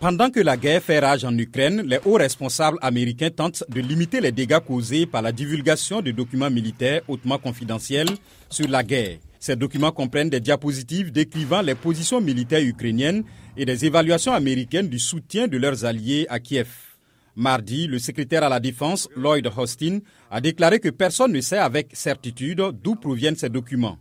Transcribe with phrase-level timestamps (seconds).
[0.00, 4.22] Pendant que la guerre fait rage en Ukraine, les hauts responsables américains tentent de limiter
[4.22, 8.08] les dégâts causés par la divulgation de documents militaires hautement confidentiels
[8.48, 9.18] sur la guerre.
[9.38, 13.24] Ces documents comprennent des diapositives décrivant les positions militaires ukrainiennes
[13.58, 16.89] et des évaluations américaines du soutien de leurs alliés à Kiev.
[17.36, 21.90] Mardi, le secrétaire à la Défense, Lloyd Austin, a déclaré que personne ne sait avec
[21.92, 23.98] certitude d'où proviennent ces documents.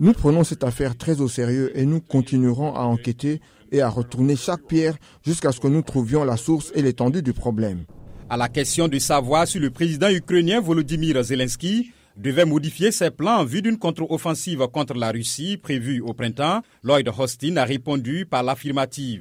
[0.00, 3.40] Nous prenons cette affaire très au sérieux et nous continuerons à enquêter
[3.70, 7.32] et à retourner chaque pierre jusqu'à ce que nous trouvions la source et l'étendue du
[7.32, 7.84] problème.
[8.30, 13.38] À la question de savoir si le président ukrainien Volodymyr Zelensky devait modifier ses plans
[13.38, 18.42] en vue d'une contre-offensive contre la Russie prévue au printemps, Lloyd Austin a répondu par
[18.42, 19.20] l'affirmative.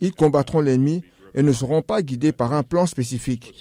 [0.00, 1.02] Ils combattront l'ennemi
[1.34, 3.54] et ne seront pas guidés par un plan spécifique.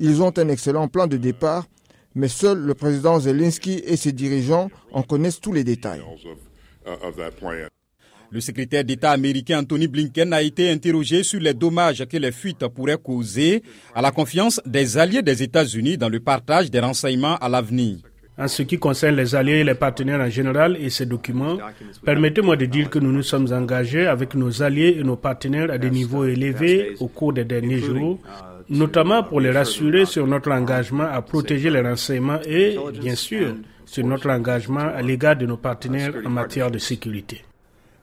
[0.00, 1.66] Ils ont un excellent plan de départ,
[2.14, 6.02] mais seul le président Zelensky et ses dirigeants en connaissent tous les détails.
[8.30, 12.66] Le secrétaire d'État américain Anthony Blinken a été interrogé sur les dommages que les fuites
[12.68, 13.62] pourraient causer
[13.94, 17.98] à la confiance des alliés des États-Unis dans le partage des renseignements à l'avenir.
[18.38, 21.56] En ce qui concerne les alliés et les partenaires en général et ces documents,
[22.04, 25.78] permettez-moi de dire que nous nous sommes engagés avec nos alliés et nos partenaires à
[25.78, 28.18] des niveaux élevés au cours des derniers jours,
[28.68, 33.54] notamment pour les rassurer sur notre engagement à protéger les renseignements et, bien sûr,
[33.86, 37.42] sur notre engagement à l'égard de nos partenaires en matière de sécurité.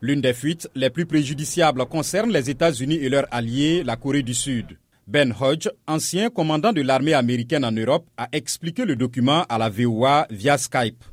[0.01, 4.33] L'une des fuites les plus préjudiciables concerne les États-Unis et leurs alliés, la Corée du
[4.33, 4.65] Sud.
[5.05, 9.69] Ben Hodge, ancien commandant de l'armée américaine en Europe, a expliqué le document à la
[9.69, 11.03] VOA via Skype.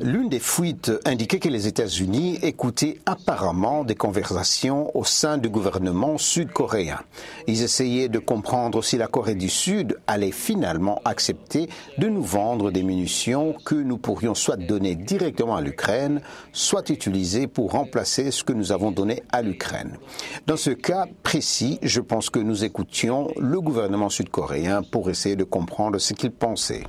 [0.00, 6.18] L'une des fuites indiquait que les États-Unis écoutaient apparemment des conversations au sein du gouvernement
[6.18, 7.00] sud-coréen.
[7.46, 12.70] Ils essayaient de comprendre si la Corée du Sud allait finalement accepter de nous vendre
[12.70, 16.20] des munitions que nous pourrions soit donner directement à l'Ukraine,
[16.52, 19.98] soit utiliser pour remplacer ce que nous avons donné à l'Ukraine.
[20.46, 25.44] Dans ce cas précis, je pense que nous écoutions le gouvernement sud-coréen pour essayer de
[25.44, 26.84] comprendre ce qu'il pensait.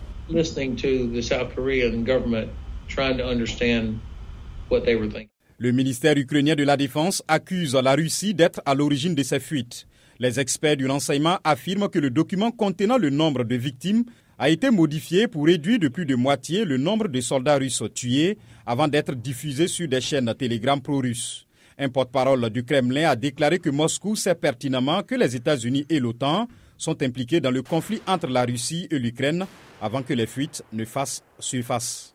[5.59, 9.85] Le ministère ukrainien de la Défense accuse la Russie d'être à l'origine de ces fuites.
[10.19, 14.06] Les experts du renseignement affirment que le document contenant le nombre de victimes
[14.39, 18.38] a été modifié pour réduire de plus de moitié le nombre de soldats russes tués
[18.66, 21.45] avant d'être diffusé sur des chaînes Telegram pro-russes.
[21.78, 26.47] Un porte-parole du Kremlin a déclaré que Moscou sait pertinemment que les États-Unis et l'OTAN
[26.78, 29.45] sont impliqués dans le conflit entre la Russie et l'Ukraine
[29.84, 32.12] avant que les fuites ne fassent surface.